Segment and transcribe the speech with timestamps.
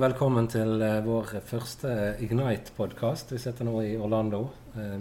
[0.00, 1.90] velkommen til eh, vår første
[2.24, 3.34] Ignite-podkast.
[3.34, 4.46] Vi sitter nå i Orlando.
[4.72, 5.00] Jeg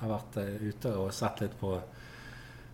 [0.00, 1.76] har vært eh, ute og sett litt på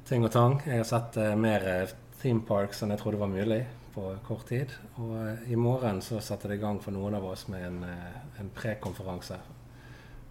[0.08, 0.54] ting og tang.
[0.64, 1.92] Jeg har sett eh, mer eh,
[2.22, 3.58] theme parks enn jeg trodde var mulig
[3.92, 4.72] på kort tid.
[5.02, 7.82] Og eh, i morgen så setter det i gang for noen av oss med en,
[7.90, 9.36] eh, en prekonferanse.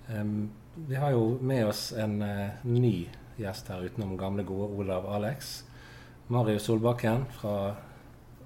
[0.05, 2.95] Vi har jo med oss en eh, ny
[3.37, 5.59] gjest her utenom gamle, gode Olav Alex.
[6.33, 7.75] Marius Solbakken fra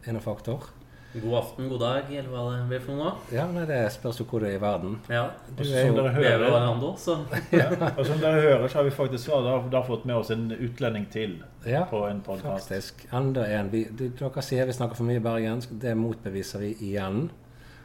[0.08, 0.74] Innofaktor.
[1.14, 3.12] God aften, god dag, eller hva det blir for noe.
[3.34, 5.00] Ja, nei, Det spørs jo hvor du er i verden.
[5.10, 7.16] Ja, Du Og er jo er hører, Orlando, så
[7.52, 7.66] ja,
[7.98, 11.08] og som dere hører, så har vi faktisk da, da fått med oss en utlending
[11.10, 12.70] til Ja, på en podkast.
[12.70, 13.08] faktisk.
[13.12, 13.72] Enda en.
[13.74, 15.74] Vi, de, dere sier vi snakker for mye bergensk.
[15.82, 17.30] Det motbeviser vi igjen.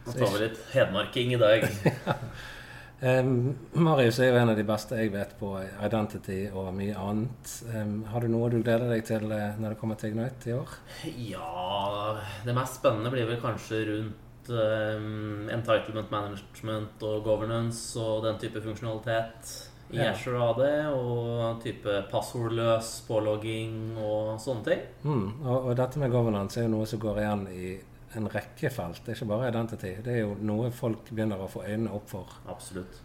[0.05, 1.65] nå tar vi litt hedmarking i dag.
[3.05, 7.51] Um, Marius er jo en av de beste jeg vet på identity og mye annet.
[7.69, 10.55] Um, har du noe du gleder deg til uh, når det kommer til Ignite i
[10.57, 10.73] år?
[11.13, 12.15] Ja,
[12.47, 18.65] det mest spennende blir vel kanskje rundt um, entitlement management og governance og den type
[18.65, 19.55] funksjonalitet
[19.93, 20.15] i Ja.
[20.15, 20.63] Azure AD,
[20.97, 24.87] og type passordløs pålogging og sånne ting.
[25.05, 27.75] Mm, og, og dette med governance er jo noe som går igjen i
[28.19, 29.03] en rekke felt.
[29.05, 29.93] Det er ikke bare identity.
[30.05, 32.39] Det er jo noe folk begynner å få øynene opp for.
[32.51, 33.01] Absolutt.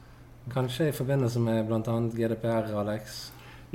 [0.50, 1.96] Kanskje i forbindelse med bl.a.
[2.16, 3.20] GDPR, Alex.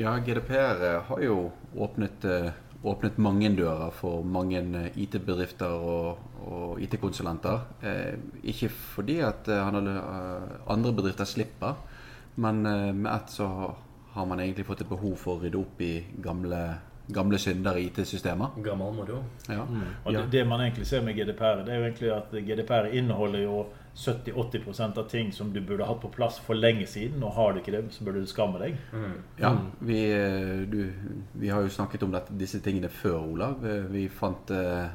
[0.00, 2.50] Ja, GDPR har jo åpnet, eh,
[2.82, 7.60] åpnet mange dører for mange eh, IT-bedrifter og, og IT-konsulenter.
[7.86, 8.16] Eh,
[8.50, 11.78] ikke fordi at eh, han hadde, eh, andre bedrifter slipper,
[12.42, 13.46] men eh, med ett så
[14.14, 16.60] har man egentlig fått et behov for å rydde opp i gamle,
[17.08, 18.54] gamle synder i IT-systemer.
[18.64, 19.22] Gammel moro.
[19.48, 19.66] Ja.
[20.04, 23.42] Og det, det man egentlig ser med GDPR, det er jo egentlig at GDPR inneholder
[23.44, 27.22] jo 70-80% av ting som du burde hatt på plass for lenge siden.
[27.22, 28.74] Og har du ikke det, så burde du skamme deg.
[29.38, 29.52] Ja,
[29.86, 30.80] vi, eh, du,
[31.38, 33.62] vi har jo snakket om dette, disse tingene før, Olav.
[33.62, 34.88] Eh, Vi fant eh,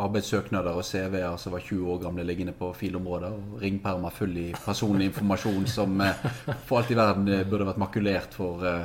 [0.00, 3.36] arbeidssøknader og CV-er som var 20 år gamle liggende på filområder.
[3.38, 6.26] Og ringpermer full i personlig informasjon som eh,
[6.66, 8.84] for alt i verden eh, burde vært makulert for eh,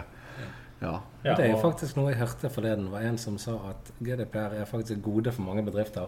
[0.81, 1.01] ja.
[1.23, 2.89] Ja, det er jo og- faktisk noe jeg hørte forleden.
[2.91, 6.07] Var en som sa at GDPR er faktisk et gode for mange bedrifter.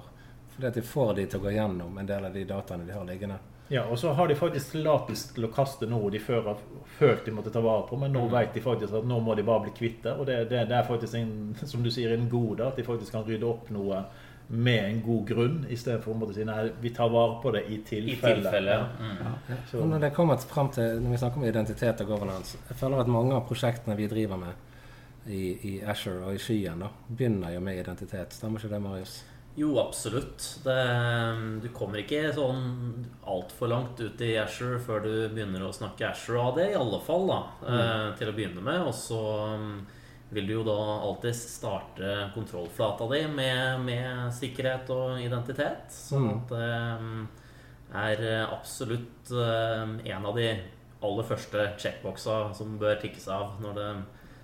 [0.55, 2.91] Fordi at de får de til å gå gjennom en del av de dataene de
[2.93, 3.39] har liggende.
[3.71, 6.57] Ja, og så har de faktisk tillatelse til å kaste noe de før har
[6.97, 9.43] følt de måtte ta vare på, men nå vet de faktisk at nå må de
[9.47, 10.11] bare bli kvitt det.
[10.19, 13.13] Og det, det, det er faktisk en, som du sier, en gode at de faktisk
[13.15, 14.01] kan rydde opp noe
[14.51, 17.83] med en god grunn, istedenfor å si nei, vi tar vare på det i I
[17.87, 18.41] tilfelle.
[18.43, 18.75] tilfelle.
[18.75, 18.87] Ja.
[18.99, 19.61] Mm.
[19.69, 23.03] Så, når det kommer frem til, når vi snakker om identitet og governance, jeg føler
[23.03, 27.55] at mange av prosjektene vi driver med i, i Azure og i skyen, da, begynner
[27.55, 28.35] jo med identitet.
[28.35, 29.21] Stemmer ikke det, Marius?
[29.55, 30.43] Jo, absolutt.
[30.63, 30.77] Det,
[31.63, 32.61] du kommer ikke sånn
[33.27, 37.01] altfor langt ut i Asher før du begynner å snakke Asher av det, i alle
[37.03, 38.13] fall, da, mm.
[38.19, 38.85] til å begynne med.
[38.87, 39.19] Og så
[39.59, 39.75] mm,
[40.31, 45.89] vil du jo da alltid starte kontrollflata di med, med sikkerhet og identitet.
[45.91, 46.37] Sånn Mm.
[46.37, 47.27] at det mm,
[47.93, 50.47] er absolutt eh, en av de
[51.03, 53.91] aller første checkboxa som bør tikkes av når det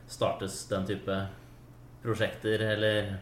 [0.07, 1.17] startes den type
[2.03, 3.17] prosjekter eller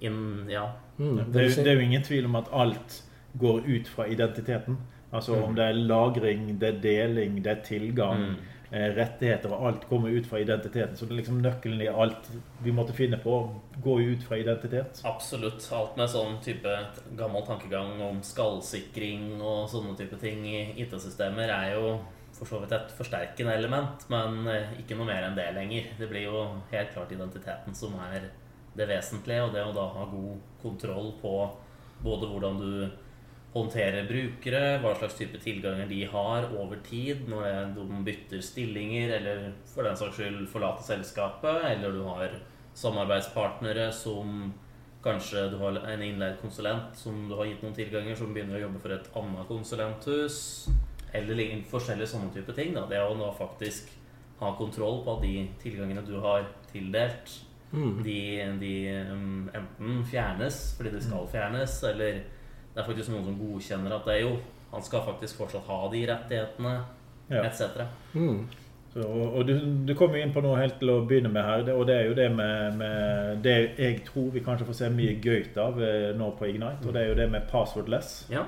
[0.00, 0.68] inn Ja.
[0.98, 3.00] Mm, det, er, det er jo ingen tvil om at alt
[3.38, 4.76] går ut fra identiteten.
[5.14, 8.36] Altså om det er lagring, det er deling, det er tilgang, Mm.
[8.74, 10.96] Eh, rettigheter og alt kommer ut fra identiteten.
[10.96, 12.28] Så det er liksom nøkkelen i alt
[12.64, 13.38] vi måtte finne på,
[13.84, 15.02] går jo ut fra identitet.
[15.06, 15.64] Absolutt.
[15.76, 16.74] Alt med sånn type
[17.18, 21.96] gammel tankegang om skallsikring og sånne type ting i IT-systemer er jo
[22.34, 25.92] for så vidt et forsterkende element, men eh, ikke noe mer enn det lenger.
[26.00, 28.32] Det blir jo helt klart identiteten som er
[28.74, 31.34] det vesentlige, og det å da ha god kontroll på
[32.02, 32.72] både hvordan du
[33.54, 39.52] håndterer brukere, hva slags type tilganger de har over tid når de bytter stillinger, eller
[39.70, 42.34] for den saks skyld forlater selskapet, eller du har
[42.74, 44.52] samarbeidspartnere som
[45.04, 48.62] Kanskje du har en innleid konsulent som du har gitt noen tilganger, som begynner å
[48.62, 50.38] jobbe for et annet konsulenthus.
[51.12, 52.72] Eller forskjellige sånne type ting.
[52.72, 52.86] Da.
[52.88, 53.90] Det å nå faktisk
[54.40, 57.40] ha kontroll på at de tilgangene du har tildelt,
[57.74, 58.02] Mm.
[58.04, 58.18] de,
[58.60, 58.72] de
[59.58, 62.20] enten fjernes fordi de skal fjernes, eller
[62.74, 64.34] det er faktisk noen som godkjenner at det er jo
[64.74, 66.72] Han skal faktisk fortsatt ha de rettighetene,
[67.30, 67.44] Ja.
[67.46, 67.84] etc.
[68.14, 68.40] Mm.
[68.92, 69.52] Så, og og du,
[69.86, 71.94] du kom jo inn på noe helt til å begynne med her, det, og det
[71.94, 75.78] er jo det med, med Det jeg tror vi kanskje får se mye gøyt av
[75.82, 78.12] eh, nå på Ignite, og det er jo det med passwordless.
[78.30, 78.42] Ja.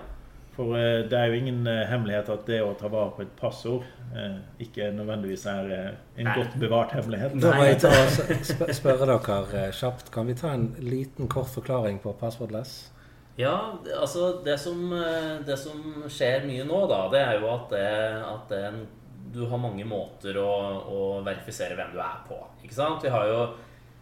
[0.57, 3.33] For eh, det er jo ingen eh, hemmelighet at det å ta vare på et
[3.41, 3.85] passord
[4.17, 5.89] eh, ikke nødvendigvis er eh,
[6.19, 6.37] en Nei.
[6.39, 7.35] godt bevart hemmelighet.
[7.43, 10.11] Da må jeg ta og spørre dere eh, kjapt.
[10.15, 12.87] Kan vi ta en liten kort forklaring på passwordless?
[13.37, 17.69] Ja, altså det som, eh, det som skjer mye nå, da, det er jo at,
[17.75, 17.89] det,
[18.25, 18.87] at det,
[19.35, 20.51] du har mange måter å,
[20.89, 22.41] å verifisere hvem du er på.
[22.65, 23.05] Ikke sant?
[23.05, 23.43] Vi har jo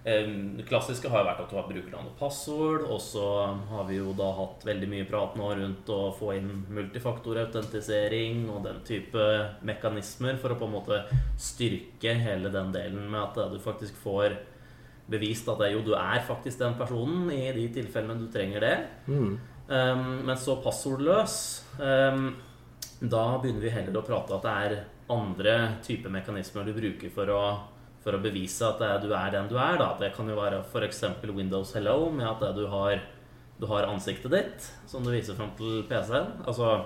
[0.07, 3.27] eh, Det klassiske har jo vært at du har brukernavn og passord, og så
[3.73, 8.63] har vi jo da hatt veldig mye prat nå rundt å få inn multifaktorautentisering og
[8.69, 9.29] den type
[9.67, 11.03] mekanismer for å på en måte
[11.35, 14.39] styrke hele den delen med at du faktisk får
[15.11, 18.77] bevist at jo, du er faktisk den personen i de tilfellene du trenger det.
[19.07, 19.35] Mm.
[19.69, 21.35] Um, men så passordløs
[21.81, 22.27] um,
[23.01, 24.75] Da begynner vi heller å prate at det er
[25.15, 25.55] andre
[25.85, 27.43] typer mekanismer du bruker for å,
[28.05, 29.79] for å bevise at det, du er den du er.
[29.81, 29.93] Da.
[30.01, 31.05] Det kan jo være f.eks.
[31.31, 33.01] Windows Hello, med at du har,
[33.61, 36.45] du har ansiktet ditt som du viser fram til PC-en.
[36.49, 36.79] Altså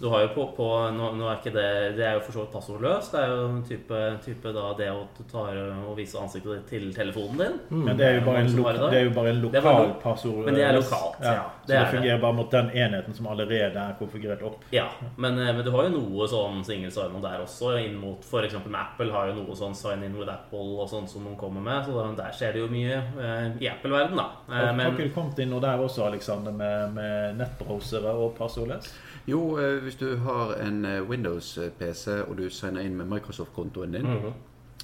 [0.00, 0.66] du har jo på, på
[0.96, 3.12] nå, nå, er ikke det Det er jo for så vidt passordløst.
[3.12, 6.86] Det er jo en type, type da, det å ta og vise ansiktet ditt til
[6.96, 7.58] telefonen din.
[7.68, 7.82] Mm.
[7.84, 10.40] Men det er jo bare en, loka, det er jo bare en lokal passord.
[10.46, 11.34] Men det er lokalt, ja.
[11.36, 14.64] ja det så det fungerer bare mot den enheten som allerede er konfigurert opp.
[14.72, 14.86] Ja,
[15.16, 18.56] men, eh, men du har jo noe sånn single sign der også, inn mot f.eks.
[18.64, 21.60] med Apple har jo noe sånn sign in with Apple og sånn som de kommer
[21.64, 21.84] med.
[21.84, 24.28] Så der skjer det jo mye eh, i Apple-verden, da.
[24.48, 28.88] Eh, men, har du kommet inn noe der også, Alexander, med, med nettbrowsere og passordløs?
[29.26, 34.06] Jo, eh, hvis du har en eh, Windows-PC og du signer inn med Microsoft-kontoen din,
[34.06, 34.32] mm -hmm.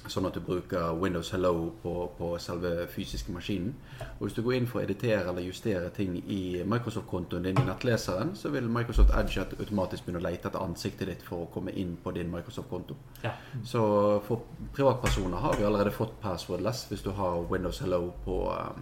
[0.07, 4.53] sånn at du bruker Windows Hello på, på, selve fysiske maskinen Og hvis du går
[4.53, 9.09] inn for å editere eller justere ting i Microsoft-kontoen din i nettleseren, så vil Microsoft
[9.09, 12.95] Edge automatisk begynne å lete etter ansiktet ditt for å komme inn på din Microsoft-konto.
[13.23, 13.31] Ja.
[13.63, 14.41] Så for
[14.73, 18.81] privatpersoner har vi allerede fått passwordless hvis du har Windows Hello på um,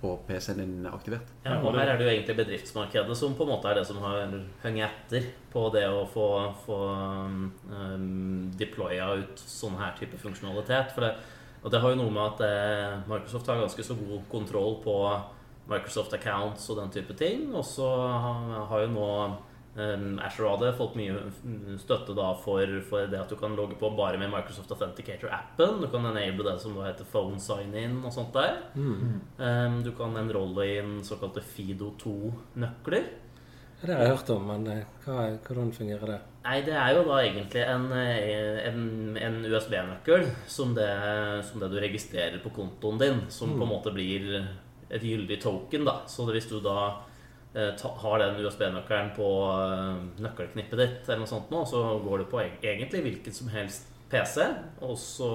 [0.00, 1.30] på PC-en din aktivert.
[1.42, 3.98] Ja, og her er det jo egentlig bedriftsmarkedet som på en måte er det som
[4.04, 4.20] har
[4.62, 6.28] hengt etter på det å få,
[6.62, 6.78] få
[7.72, 10.94] um, deploya ut sånn her type funksjonalitet.
[10.94, 11.16] For det,
[11.64, 14.94] og det har jo noe med at eh, Microsoft har ganske så god kontroll på
[15.68, 17.48] Microsoft accounts og den type ting.
[17.50, 17.88] Og så
[18.70, 19.08] har jo nå
[19.76, 21.28] Um, Asher hadde fått mye
[21.78, 25.78] støtte da for, for, det at du kan logge på bare med Microsoft Authenticator-appen.
[25.84, 28.58] Du kan enable det som heter phone sign-in og sånt der.
[28.74, 29.20] Mm.
[29.38, 33.06] Um, du kan enrolle inn såkalte Fido2-nøkler.
[33.78, 36.16] Det har jeg hørt om, men eh, hva, hvordan fungerer det?
[36.48, 38.80] Nei, Det er jo da egentlig en, eh, en,
[39.14, 43.20] en USB-nøkkel som, som, det du registrerer på kontoen din.
[43.30, 43.60] Som mm.
[43.60, 44.26] på en måte blir
[44.90, 45.86] et gyldig token.
[45.86, 47.04] da Så hvis du da
[48.02, 52.42] har den USB-nøkkelen på eh, nøkkelknippet ditt, eller noe sånt nå, så går du på
[52.42, 54.44] egentlig hvilken som helst PC,
[54.84, 55.30] og så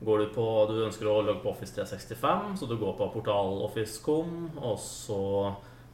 [0.00, 3.62] går du på Du ønsker å logge på Office 365, så du går på portal
[3.64, 5.20] Office.com, og så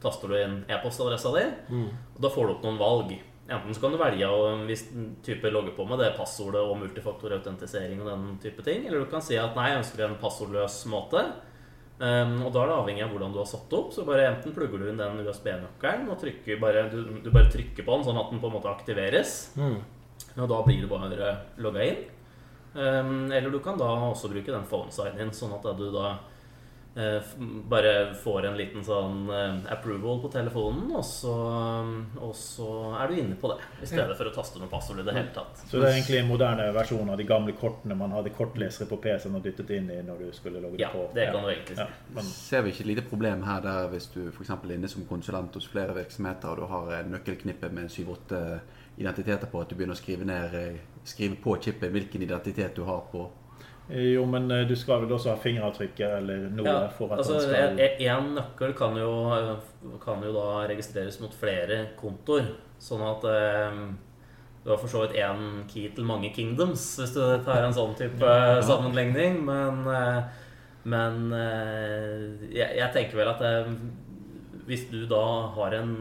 [0.03, 1.93] taster du inn e-postadressa di, mm.
[2.17, 3.15] og da får du opp noen valg.
[3.53, 4.85] Enten så kan du velge å hvis
[5.27, 9.25] type logge på med det passordet og multifaktorautentisering og den type ting, eller du kan
[9.25, 11.25] si at nei, jeg ønsker en passordløs måte.
[12.03, 13.93] Um, og da er det avhengig av hvordan du har satt opp.
[13.95, 17.87] Så bare enten plugger du inn den USB-nøkkelen og trykker bare, du, du, bare trykker
[17.87, 19.37] på den sånn at den på en måte aktiveres.
[19.55, 19.79] Mm.
[20.35, 21.31] Og da blir du bare
[21.63, 22.03] logga inn.
[22.73, 26.17] Um, eller du kan da også bruke den phone sign-in, sånn at du da
[26.95, 31.33] bare får en liten sånn eh, approval på telefonen, og så,
[32.21, 32.67] og så,
[33.01, 33.65] er du inne på det.
[33.81, 35.63] I stedet for å taste noe passord i det hele tatt.
[35.71, 39.01] Så det er egentlig en moderne versjon av de gamle kortene man hadde kortlesere på
[39.07, 41.09] PC-en og dyttet inn i når du skulle logge ja, på?
[41.17, 41.89] Det kan du egentlig si.
[41.89, 42.31] Ja, men...
[42.37, 44.53] Ser vi ikke et lite problem her der hvis du f.eks.
[44.53, 48.43] er inne som konsulent hos flere virksomheter, og du har en nøkkelknippe med syv-åtte
[49.01, 52.85] identiteter på, at du begynner å skrive, ned, eh, skrive på chipet hvilken identitet du
[52.85, 53.31] har på
[53.93, 57.41] jo, men eh, du skal vel også ha fingeravtrykket eller noe ja, for at altså,
[57.45, 59.11] skal Én nøkkel kan jo,
[60.01, 62.49] kan jo, da registreres mot flere kontoer.
[62.83, 63.83] Sånn at eh,
[64.63, 67.97] du har for så vidt én key til mange kingdoms, hvis du tar en sånn
[67.99, 68.61] type ja.
[68.63, 69.41] sammenligning.
[69.49, 70.21] Men, eh,
[70.87, 73.73] men eh, jeg, jeg, tenker vel at eh,
[74.69, 75.25] hvis du da
[75.57, 75.97] har, en,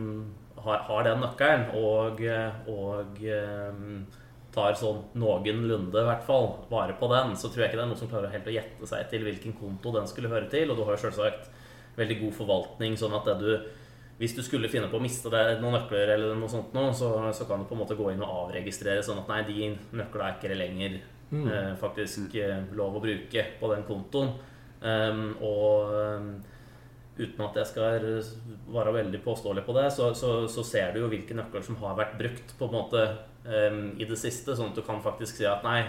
[0.62, 2.22] har, har den nøkkelen og,
[2.70, 3.24] og
[4.52, 8.02] tar sånn noenlunde hvert fall vare på den, så tror jeg ikke det er noen
[8.02, 10.72] som klarer helt å gjette seg til hvilken konto den skulle høre til.
[10.72, 11.48] Og du har jo selvsagt
[11.98, 13.54] veldig god forvaltning, sånn at du
[14.22, 17.08] hvis du skulle finne på å miste det, noen nøkler, eller noe sånt nå, så,
[17.34, 20.28] så, kan du på en måte gå inn og avregistrere sånn at nei, de nøklene
[20.28, 20.98] er ikke lenger
[21.32, 21.48] mm.
[21.48, 22.68] eh, faktisk mm.
[22.78, 24.36] lov å bruke på den kontoen.
[24.82, 26.30] Um, og um,
[27.18, 28.06] uten at jeg skal
[28.72, 31.98] være veldig påståelig på det, så, så, så, ser du jo hvilke nøkler som har
[32.00, 33.04] vært brukt på en måte
[33.44, 35.84] um, i det siste, sånn at du kan faktisk si at nei,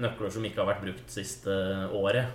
[0.00, 1.52] nøkler som ikke har vært brukt siste
[1.96, 2.30] året,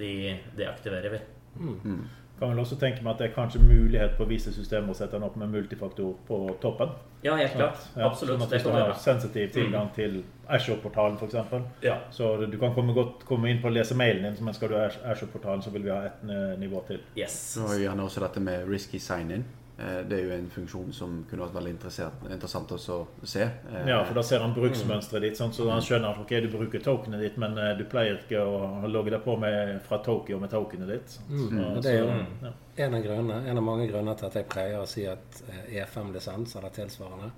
[0.00, 1.20] de deaktiverer vi.
[1.60, 2.04] Mm.
[2.40, 4.96] Mm kan vel også tenke meg at det er kanskje mulighet på visse systemer å
[4.96, 6.94] sette den opp med multifaktor på toppen.
[7.20, 7.76] Ja, helt klart.
[7.82, 8.38] Sånn at, ja, Absolutt.
[8.38, 9.94] Sånn at hvis du har sensitiv tilgang mm.
[9.98, 10.14] til
[10.48, 11.36] Ashore-portalen f.eks.
[11.84, 11.98] Ja.
[12.16, 14.78] Så du kan komme, godt, komme inn på å lese mailen din, men skal du
[14.78, 16.24] ha Ashore-portalen, så vil vi ha et
[16.62, 17.02] nivå til.
[17.18, 17.36] Yes.
[17.58, 19.44] Så gjerne også dette med risky sign-in.
[19.80, 23.46] Eh, det er jo en funksjon som kunne vært veldig interessant også å se.
[23.46, 26.48] Eh, ja, for da ser han bruksmønsteret ditt, sånn, så han skjønner at ok, du
[26.52, 30.40] bruker tokenet ditt, men eh, du pleier ikke å logge deg på med, fra Tokyo
[30.42, 31.14] med tokenet ditt.
[31.30, 31.44] Mm.
[31.46, 32.54] Så, det er jo ja.
[32.86, 36.58] en, av grunnene, en av mange grunner til at jeg pleier å si at E5-lisens
[36.60, 37.30] eller tilsvarende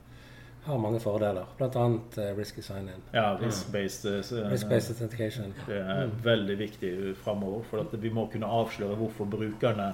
[0.62, 1.84] har mange fordeler, bl.a.
[2.14, 3.00] Uh, risky sign-in.
[3.10, 5.50] Ja, risk-based uh, risk authentication.
[5.66, 6.12] Det er mm.
[6.22, 7.64] veldig viktig framover.
[7.66, 9.88] For vi må kunne avsløre hvorfor brukerne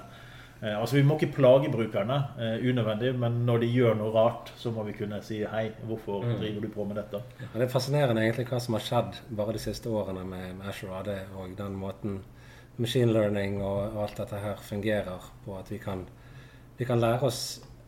[0.67, 4.73] altså Vi må ikke plage brukerne uh, unødvendig, men når de gjør noe rart, så
[4.75, 6.33] må vi kunne si hei, hvorfor mm.
[6.41, 7.21] driver du på med dette?
[7.39, 10.67] Ja, det er fascinerende egentlig hva som har skjedd bare de siste årene med, med
[10.73, 12.19] Azure AD og den måten
[12.79, 15.55] machine learning og, og, alt dette her fungerer på.
[15.59, 16.05] At vi kan,
[16.77, 17.41] vi kan lære oss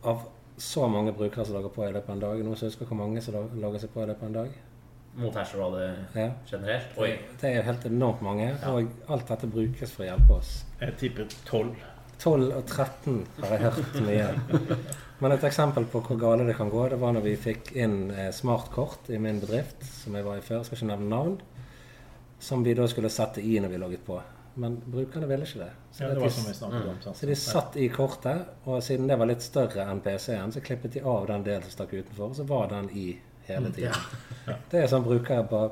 [0.04, 0.26] av
[0.56, 2.42] så mange brukere som logger på i løpet av en dag.
[2.44, 4.60] Noen som husker hvor mange som logger seg på i løpet av en dag?
[5.20, 6.28] Mot Azure AD ja.
[6.48, 6.92] generelt?
[6.96, 7.10] Oi.
[7.40, 8.48] Det er helt enormt mange.
[8.52, 8.72] Ja.
[8.72, 10.52] Og alt dette brukes for å hjelpe oss.
[10.80, 11.76] Jeg tipper tolv.
[12.22, 14.28] 12 og 13 har jeg hørt mye.
[15.22, 18.10] Men et eksempel på hvor gale det kan gå, det var når vi fikk inn
[18.10, 21.36] eh, smartkort i min bedrift, som jeg var i før, skal ikke nevne navn,
[22.42, 24.20] som vi da skulle sette i når vi logget på.
[24.62, 25.70] Men brukerne ville ikke det.
[25.90, 29.30] Så, ja, det var som om, så de satt i kortet, og siden det var
[29.30, 32.46] litt større enn PC-en, så klippet de av den delen som stakk utenfor, og så
[32.48, 33.06] var den i
[33.46, 33.72] hele mm.
[33.72, 33.92] tiden.
[34.46, 34.54] Ja.
[34.70, 35.68] Det er sånn brukere bare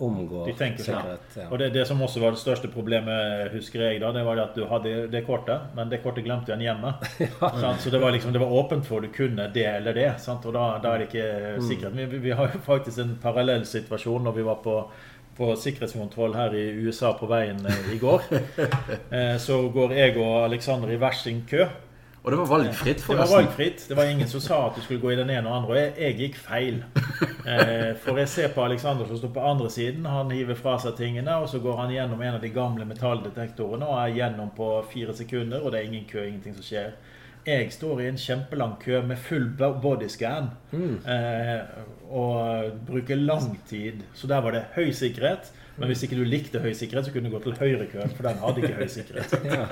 [0.00, 1.34] omgår De sikkerhet.
[1.36, 1.48] Ja.
[1.50, 4.56] Og det, det, som også var det største problemet, husker jeg, da, det var at
[4.56, 6.94] du hadde det kortet, men det kortet glemte han hjemme.
[7.20, 7.74] ja.
[7.80, 10.10] Så det var, liksom, det var åpent for du kunne det eller det.
[10.24, 10.46] Sant?
[10.48, 11.26] Og da, da, er det ikke
[11.58, 11.66] mm.
[11.68, 12.14] sikkerhet.
[12.14, 14.78] Vi, vi, har jo faktisk en parallell situasjon når vi var på
[15.34, 18.28] på sikkerhetskontroll her i USA på veien eh, i går.
[19.14, 21.66] Eh, så går jeg og Alexander i hver sin kø.
[22.24, 23.26] Og det var valgfritt, forresten.
[23.26, 23.88] Det var valgfritt.
[23.88, 25.70] Det var ingen som sa at du skulle gå i den ene og andre.
[25.74, 26.82] Og jeg, jeg gikk feil.
[27.44, 30.06] Eh, for jeg ser på Alexander som står på andre siden.
[30.08, 33.84] Han hiver fra seg tingene, og så går han gjennom en av de gamle metalldetektorene
[33.84, 36.94] og er gjennom på fire sekunder, og det er ingen kø, ingenting som skjer.
[37.44, 40.96] Jeg står i en kjempelang kø med full bodyscan mm.
[41.04, 44.00] eh, og bruker lang tid.
[44.16, 45.52] Så der var det høy sikkerhet.
[45.76, 48.40] Men hvis ikke du likte høy sikkerhet, så kunne du gå til høyrekøen, for den
[48.42, 49.36] hadde ikke høy sikkerhet.
[49.50, 49.64] ja,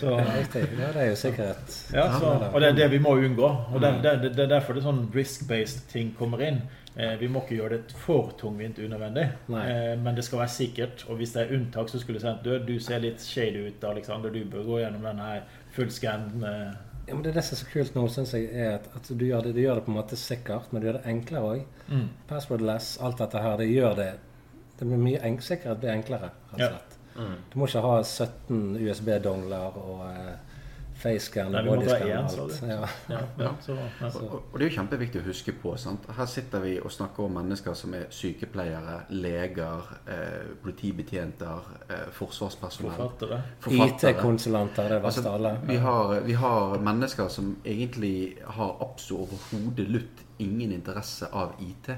[0.00, 1.78] så, ja, det er jo sikkerhet.
[1.92, 3.50] Ja, så, og det er det vi må unngå.
[3.74, 6.62] Og det, det, det er derfor det sånn risk-based ting kommer inn.
[6.96, 9.22] Eh, vi må ikke gjøre det for tungvint unødvendig,
[9.54, 11.04] eh, men det skal være sikkert.
[11.08, 13.84] Og hvis det er unntak, så skulle du sagt du, du ser litt shady ut,
[13.84, 14.32] Alexander.
[14.32, 15.44] Du bør gå gjennom denne her
[15.76, 16.26] fullscan.
[16.40, 16.72] Eh.
[17.06, 19.12] Ja, men det, er det som er så kult nå, syns jeg, er at, at
[19.12, 21.54] du, gjør det, du, gjør det, på en måte sikkert, men du gjør det enklere
[21.54, 21.62] òg.
[21.90, 22.08] Mm.
[22.30, 24.10] Passwordless, alt dette her, det gjør det
[24.80, 26.30] det blir mye enk sikkerhet blir enklere.
[26.30, 26.94] rett og slett.
[26.96, 27.20] Ja.
[27.20, 27.34] Mm.
[27.52, 30.36] Du må ikke ha 17 USB-dongler og eh,
[31.00, 32.62] facescan og bodyscan og alt.
[32.68, 32.78] Ja.
[33.10, 33.20] Ja.
[33.38, 33.50] Ja.
[33.60, 35.74] Så, og, og, det er jo kjempeviktig å huske på.
[35.80, 36.08] Sant?
[36.16, 43.36] Her sitter vi og snakker om mennesker som er sykepleiere, leger, eh, politibetjenter, eh, forsvarspersonell.
[43.66, 45.56] IT-konsulenter, det verste verst altså, alle.
[45.68, 51.92] Vi har, vi har mennesker som egentlig har absolutt overhodet lutt ingen interesse av IT.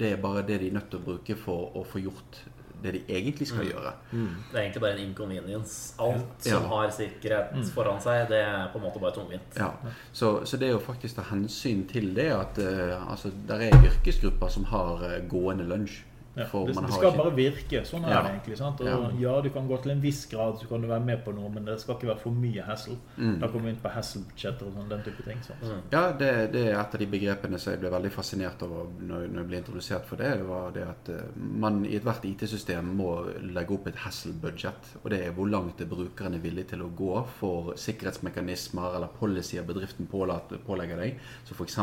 [0.00, 2.40] Det er bare det de er nødt til å bruke for å få gjort
[2.82, 3.70] det de egentlig skal mm.
[3.70, 3.92] gjøre.
[4.12, 4.28] Mm.
[4.50, 5.94] Det er egentlig bare en inconvenience.
[6.00, 6.54] Alt ja.
[6.54, 7.64] som har sikkerhet mm.
[7.74, 9.58] foran seg, det er på en måte bare tungvint.
[9.58, 9.70] Ja.
[10.12, 13.84] Så, så, det er jo faktisk ta hensyn til det at uh, altså, der er
[13.90, 16.00] yrkesgrupper som har uh, gående lunsj.
[16.40, 17.82] Ja, det, det, skal bare virke.
[17.88, 18.22] Sånn er ja.
[18.24, 18.58] det egentlig.
[18.60, 18.82] sant?
[18.84, 18.98] Og ja.
[19.22, 19.34] ja.
[19.44, 21.68] du kan gå til en viss grad så kan du være med på noe, men
[21.68, 22.96] det skal ikke være for mye hassle.
[23.16, 23.36] Mm.
[23.42, 25.42] Da kommer vi inn på hassle-budsjetter og sånn, den type ting.
[25.60, 25.82] Mm.
[25.94, 29.26] Ja, det, det, er et av de begrepene som jeg ble veldig fascinert over når,
[29.30, 30.32] når jeg ble introdusert for det.
[30.40, 31.22] Det var det at uh,
[31.64, 33.10] man i ethvert IT-system må
[33.50, 34.94] legge opp et hassle-budsjett.
[35.02, 39.12] Og det er hvor langt er brukeren er villig til å gå for sikkerhetsmekanismer eller
[39.20, 41.18] policyer bedriften pålegger deg,
[41.48, 41.78] som f.eks.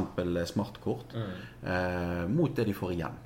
[0.51, 1.35] smartkort, mm.
[1.73, 3.19] eh, mot det de får igjen.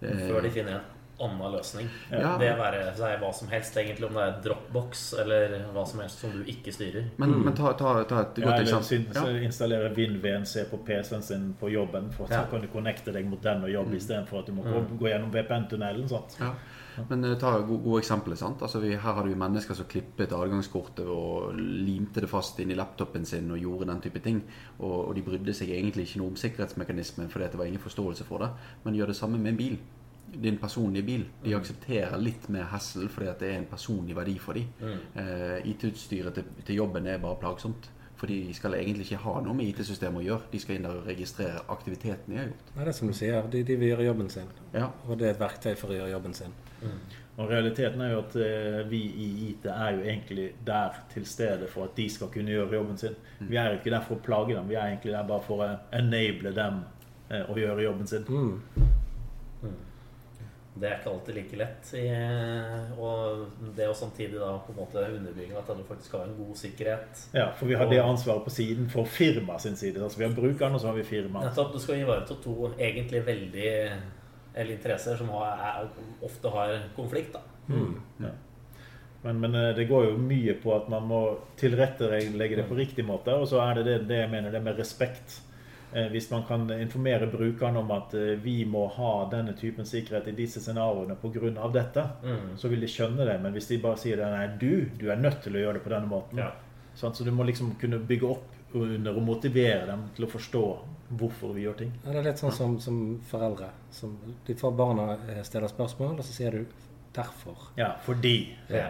[0.00, 0.88] Før de finner en
[1.20, 1.88] annen løsning.
[2.10, 2.32] Ja.
[2.40, 6.24] Det være seg hva som helst, egentlig, om det er Dropbox eller hva som helst
[6.24, 7.10] som du ikke styrer.
[7.20, 7.44] Men, mm.
[7.48, 9.04] men ta, ta, ta, et godt eksempel.
[9.14, 13.28] Ja, eller installere WinVNC på PC-en sin på jobben, for så kan du connecte deg
[13.28, 14.00] mot den og jobbe mm.
[14.00, 14.94] istedenfor at du må mm.
[15.00, 16.08] gå gjennom VPN-tunnelen.
[17.08, 18.36] Men uh, ta gode, gode eksempler.
[18.38, 18.62] sant?
[18.62, 22.78] Altså, vi, her har du mennesker som klippet adgangskortet og limte det fast inn i
[22.78, 24.42] laptopen sin og gjorde den type ting.
[24.78, 28.28] Og, og de brydde seg egentlig ikke noe om sikkerhetsmekanismen fordi det var ingen forståelse
[28.28, 28.50] for det.
[28.84, 29.78] Men gjør det samme med en bil.
[30.30, 31.24] Din personlige bil.
[31.44, 31.60] De mm.
[31.60, 34.68] aksepterer litt mer hassle fordi det er en personlig verdi for dem.
[34.82, 35.00] Mm.
[35.16, 37.90] Uh, IT-utstyret til, til jobben er bare plagsomt.
[38.20, 40.48] For de skal egentlig ikke ha noe med IT-systemet å gjøre.
[40.52, 42.66] De skal inn der og registrere aktiviteten de har gjort.
[42.74, 43.48] Nei, det er som du sier.
[43.54, 44.50] De, de vil gjøre jobben sin.
[44.74, 44.90] Ja.
[45.06, 46.52] Og det er et verktøy for å gjøre jobben sin.
[46.82, 46.98] Mm.
[47.40, 51.68] Og Realiteten er jo at eh, vi i IT er jo egentlig der til stede
[51.72, 53.16] for at de skal kunne gjøre jobben sin.
[53.38, 53.48] Mm.
[53.48, 55.70] Vi er ikke der for å plage dem, vi er egentlig der bare for å
[55.96, 56.82] enable dem
[57.30, 58.28] eh, å gjøre jobben sin.
[58.28, 58.84] Mm.
[59.64, 59.78] mm.
[60.74, 61.88] Det er ikke alltid like lett.
[61.98, 62.04] I,
[63.02, 66.54] og det å samtidig da på en måte underbygge at du faktisk har en god
[66.60, 67.24] sikkerhet.
[67.34, 69.98] Ja, for vi har det ansvaret på siden for firma sin side.
[69.98, 71.50] Altså Vi har brukeren, og så har vi firmaet.
[71.50, 71.74] Nettopp.
[71.74, 73.74] Du skal ivareta to egentlig veldig
[74.54, 75.90] eller interesser som har, er,
[76.26, 77.32] ofte har konflikt.
[77.32, 77.74] da.
[77.74, 78.00] Mm.
[78.18, 78.32] Ja.
[79.22, 81.20] Men, men, eh, det går jo mye på at man må
[81.60, 83.34] tilrettelegge det på riktig måte.
[83.36, 85.40] Og så er det det, det jeg mener, det med respekt.
[85.92, 90.28] Eh, hvis man kan informere brukerne om at eh, vi må ha denne typen sikkerhet
[90.30, 91.68] i disse scenarioene pga.
[91.72, 92.56] dette, Mm.
[92.56, 93.40] så vil de skjønne det.
[93.42, 95.82] Men hvis de bare sier det, nei, du, du er nødt til å gjøre det
[95.84, 96.38] på denne måten.
[96.38, 96.52] Ja.
[96.94, 100.64] Sånn, Så du må liksom kunne bygge opp under og motivere dem til å forstå
[101.18, 101.92] hvorfor vi gjør ting.
[102.04, 103.70] Ja, det er litt sånn som, som foreldre.
[103.90, 104.16] Som,
[104.46, 106.64] de får barna eh, stille spørsmål, og så sier du
[107.16, 107.70] 'derfor'.
[107.76, 108.56] Ja, fordi.
[108.68, 108.86] Ja.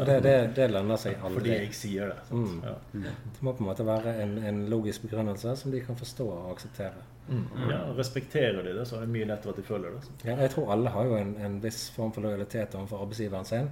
[0.00, 1.34] Og det, det, det lønner seg aldri.
[1.34, 2.18] Fordi jeg sier det.
[2.30, 2.62] Mm.
[2.64, 2.74] Ja.
[2.92, 6.50] Det må på en måte være en, en logisk begrunnelse som de kan forstå og
[6.52, 7.04] akseptere.
[7.28, 7.44] Mm.
[7.70, 10.12] ja, Respekterer de det, så er det mye lettere at de følger det.
[10.24, 13.68] Ja, jeg tror alle har jo en, en viss form for lojalitet overfor arbeidsgiveren sin.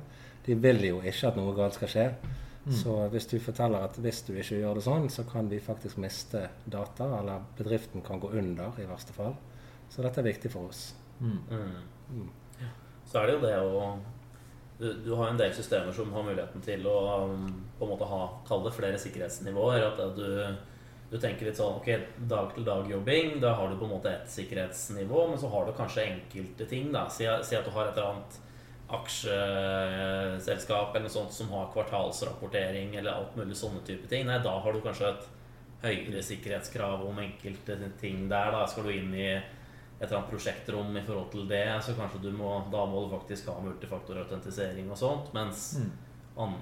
[0.46, 2.10] De vil jo ikke at noe galt skal skje.
[2.66, 6.00] Så hvis du forteller at hvis du ikke gjør det sånn, så kan vi faktisk
[6.02, 9.36] miste data, eller bedriften kan gå under i verste fall.
[9.88, 10.88] Så dette er viktig for oss.
[11.20, 12.26] Mm.
[13.06, 13.80] Så er det jo det å
[14.78, 17.46] du, du har en del systemer som har muligheten til å um,
[17.78, 19.80] på en måte ha Kall det flere sikkerhetsnivåer.
[19.88, 20.56] At du,
[21.10, 21.88] du tenker litt sånn Ok,
[22.28, 26.64] dag-til-dag-jobbing, da har du på en måte ett sikkerhetsnivå, men så har du kanskje enkelte
[26.68, 26.86] ting.
[26.92, 28.32] da Si, si at du har et eller annet
[28.96, 34.22] aksjeselskap eller noe sånt som har kvartalsrapportering eller alt mulig sånne type ting.
[34.28, 35.24] Nei, da har du kanskje et
[35.82, 38.52] høyere sikkerhetskrav om enkelte ting der.
[38.54, 39.30] Da skal du inn i
[40.00, 43.14] et eller annet prosjektrom i forhold til det, så kanskje du må, da må du
[43.16, 45.32] faktisk ha multifaktorautentisering og sånt.
[45.34, 45.90] Mens Mm.
[46.36, 46.52] an,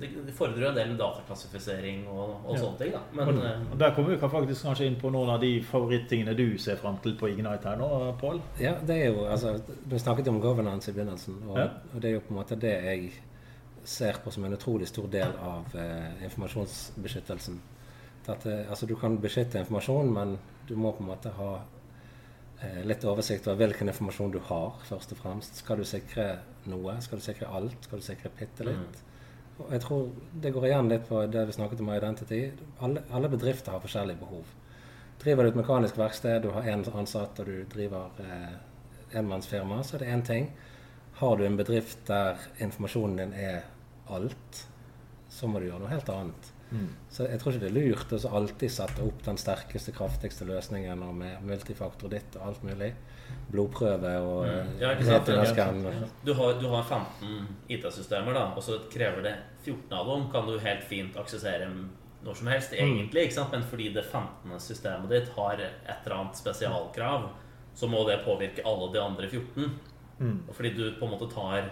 [0.00, 2.60] det, fordrer en del dataklassifisering og, og Ja.
[2.62, 2.92] sånne ting.
[2.92, 5.40] da Men Og, eh, og Der kommer vi kan faktisk kanskje inn på noen av
[5.40, 8.40] de favorittingene du ser fram til på Ignite her nå, Pål.
[8.60, 11.68] Ja, det er jo, altså, Du snakket om governance i begynnelsen, og, Ja.
[11.94, 13.12] og det er jo på en måte det jeg
[13.84, 17.58] ser på som en utrolig stor del av eh, informasjonsbeskyttelsen.
[18.28, 21.60] At, eh, altså, du kan beskytte informasjon, men du må på en måte ha
[22.62, 25.60] eh, litt oversikt over hvilken informasjon du har, først og fremst.
[25.62, 26.26] Skal du sikre
[26.70, 26.96] noe?
[27.04, 27.76] Skal du sikre alt?
[27.88, 29.02] Skal du sikre bitte litt?
[29.60, 30.08] Og jeg tror
[30.42, 32.42] det går igjen litt på det vi snakket om identity.
[32.80, 34.48] Alle, alle bedrifter har forskjellige behov.
[35.22, 38.54] Driver du et mekanisk verksted, du har én ansatt og du driver eh,
[39.20, 40.48] enmannsfirma, så er det én ting.
[41.20, 43.62] Har du en bedrift der informasjonen din er
[44.10, 44.64] alt,
[45.30, 46.51] så må du gjøre noe helt annet.
[47.10, 51.02] Så jeg tror ikke det er lurt å alltid sette opp den sterkeste, kraftigste løsningen
[51.02, 52.92] og med multifaktor ditt og alt mulig.
[53.50, 54.50] Blodprøve og Mm.
[54.50, 55.28] eh, Ja, ikke sant?
[55.28, 56.08] retinascan.
[56.24, 60.30] du, har, du har 15 IT-systemer, da, og så krever det 14 av dem.
[60.32, 61.68] Kan du helt fint aksessere
[62.24, 63.24] når som helst, egentlig.
[63.26, 63.50] ikke sant?
[63.52, 64.58] Men fordi det 15.
[64.60, 67.30] systemet ditt har et eller annet spesialkrav,
[67.74, 69.70] så må det påvirke alle de andre 14.
[70.20, 70.42] Mm.
[70.48, 71.70] Og fordi du på en måte tar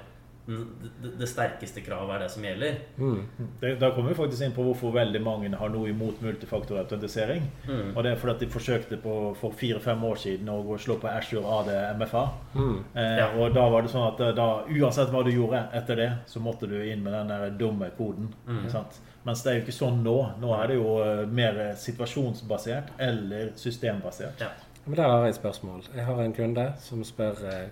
[1.03, 2.79] det, det sterkeste kravet er det som gjelder.
[2.99, 3.49] Mm.
[3.61, 7.45] Det, da kommer vi faktisk inn på hvorfor veldig mange har noe imot multifaktorautentisering.
[7.69, 7.93] Mm.
[7.97, 10.83] Og det er fordi at de forsøkte på, for fire-fem år siden å gå og
[10.83, 12.25] slå på Ashore AD MFA.
[12.55, 12.79] Mm.
[12.95, 13.29] Eh, Ja.
[13.37, 16.41] Og da var det sånn at eh, da, uansett hva du gjorde etter det, så
[16.43, 18.33] måtte du inn med den der dumme koden.
[18.49, 18.65] Mm.
[18.73, 19.01] Sant?
[19.27, 20.17] Mens det er jo ikke sånn nå.
[20.41, 24.41] Nå er det jo eh, mer situasjonsbasert eller systembasert.
[24.41, 24.51] Ja.
[24.87, 25.83] Men der har jeg et spørsmål.
[25.95, 27.67] Jeg har en kunde som spør eh,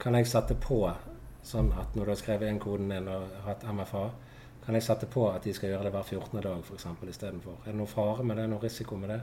[0.00, 0.82] kan jeg sette på
[1.42, 4.10] sånn at når du har skrevet inn koden din og hatt MFA,
[4.64, 6.40] kan jeg sette på at de skal gjøre det hver 14.
[6.44, 6.86] dag f.eks.
[7.08, 7.62] istedenfor?
[7.64, 8.48] Er det noen fare med det?
[8.52, 9.20] Noen risiko med det?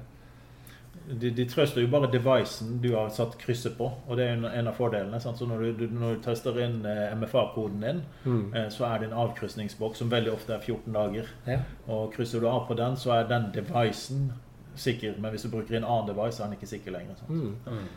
[1.07, 4.47] De, de trøster jo bare devicen du har satt krysset på, og det er en,
[4.49, 5.19] en av fordelene.
[5.21, 5.37] Sant?
[5.39, 8.41] Så når du, du, når du tester inn eh, MFA-koden din, Mm.
[8.57, 11.29] eh, så er det en avkrysningsboks som veldig ofte er 14 dager.
[11.47, 11.59] Ja.
[11.87, 14.31] Og krysser du av på den, så er den devicen
[14.75, 15.15] sikker.
[15.21, 17.15] Men hvis du bruker en annen device, er den ikke sikker lenger.
[17.21, 17.29] Sant?
[17.29, 17.55] Mm.
[17.77, 17.87] Mm.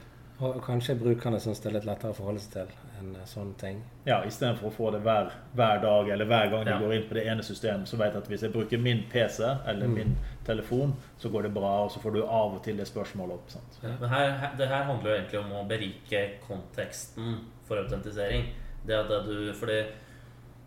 [0.40, 3.50] Og kanskje brukerne syns det er litt lettere å forholde seg til en eh, sånn
[3.60, 3.82] ting.
[4.06, 6.78] Ja, Istedenfor å få det hver, hver dag eller hver gang du Ja.
[6.80, 9.42] går inn på det ene systemet, så vet jeg at hvis jeg bruker min PC
[9.66, 9.94] eller Mm.
[9.94, 13.32] min telefon, så går det bra, og så får du av og til det spørsmålet
[13.34, 13.50] opp.
[13.50, 13.78] sant?
[13.82, 17.36] Ja, Men her, her, det her handler jo egentlig om å berike konteksten
[17.68, 18.46] for autentisering.
[18.86, 19.84] Det at det du, fordi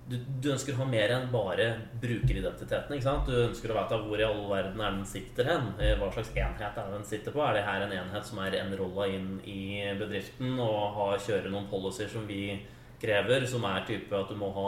[0.10, 1.68] du, du ønsker å ha mer enn bare
[2.02, 2.92] brukeridentiteten.
[2.96, 3.26] ikke sant?
[3.30, 5.70] Du ønsker å vite hvor i all verden er den sitter hen.
[5.80, 7.40] Eh, Hva slags enhet er den sitter på?
[7.48, 11.70] Er det her en enhet som er enrolla inn i bedriften og har, kjører noen
[11.72, 12.60] policies som vi
[13.02, 14.68] krever, som er type at du må ha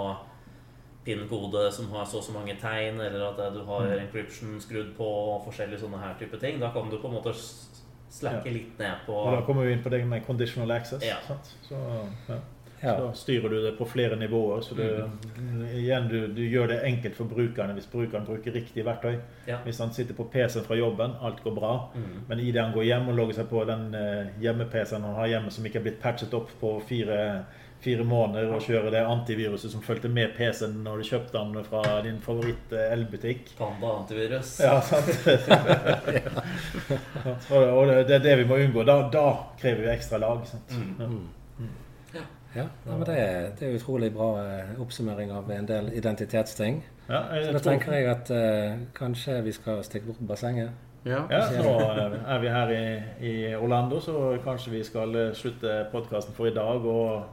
[1.06, 4.00] PIN-kode som har så og så mange tegn, eller at du har Mm.
[4.08, 6.60] encryption skrudd på, og forskjellige sånne her type ting.
[6.60, 7.34] Da kan du på en måte
[8.10, 8.52] slakke Ja.
[8.52, 11.04] litt ned på Og da kommer vi inn på det med conditional access.
[11.04, 11.18] Ja.
[11.28, 11.54] Sant?
[11.70, 11.76] Så,
[12.30, 12.40] ja.
[12.80, 12.98] Ja.
[12.98, 14.62] Så da styrer du det på flere nivåer.
[14.62, 15.04] Så det,
[15.74, 19.16] igjen, du, du gjør det enkelt for brukerne hvis brukeren bruker riktig verktøy.
[19.48, 19.58] Ja.
[19.64, 21.90] Hvis han sitter på PC-en fra jobben, alt går bra.
[21.96, 22.04] Mm.
[22.28, 25.52] Men idet han går hjem og logger seg på den eh, hjemme-PC-en han har hjemme,
[25.54, 27.18] som ikke er blitt patchet opp på fire,
[27.86, 31.82] fire måneder, og kjører det antiviruset som fulgte med PC-en når du kjøpte den fra
[32.04, 34.50] din favoritt-elbutikk Panda antivirus.
[34.60, 35.16] ja, sant.
[37.56, 38.82] og, det er det vi må unngå.
[38.84, 39.28] Da, da
[39.62, 40.40] krever vi ekstra lag.
[40.50, 40.70] Sant?
[40.76, 40.96] Mm.
[41.00, 41.08] Ja.
[42.14, 42.22] Ja,
[42.56, 46.84] ja, men det, er- det er utrolig bra eh, oppsummering av en del identitetsting.
[47.10, 50.70] Ja, Så da tenker jeg at eh, kanskje vi skal stikke bort bassenget.
[51.06, 51.20] Ja.
[51.30, 51.74] ja, så
[52.28, 52.86] er vi her i,
[53.30, 57.26] i Orlando, så kanskje vi skal eh, slutte podkasten for i dag og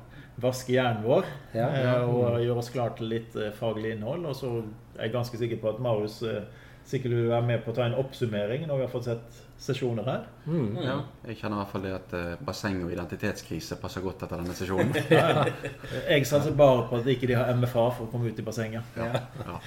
[0.42, 1.24] vaske hjernen vår.
[1.54, 1.94] Ja, eh, ja.
[2.04, 4.26] Og gjøre oss klar til litt eh, faglig innhold.
[4.26, 4.50] Og så
[4.98, 6.42] er jeg ganske sikker på at Marius eh,
[6.88, 10.08] sikkert vil være med på å ta en oppsummering når vi har fått sett sesjoner
[10.08, 10.26] her.
[10.46, 10.76] Mm.
[10.82, 10.98] ja.
[11.28, 14.58] Jeg kjenner i hvert fall det at eh, basseng og identitetskrise passer godt etter denne
[14.58, 14.94] sesjonen.
[15.12, 15.72] Ja, ja.
[16.08, 18.98] Jeg satser bare på at ikke de har MFA for å komme ut i bassenget.
[18.98, 19.10] Ja.
[19.46, 19.58] Ja.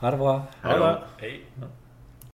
[0.00, 0.36] Ha det bra.
[0.64, 0.92] Ha det.
[1.22, 1.34] Hei.